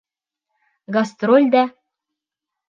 [0.95, 1.63] Гастроль дә...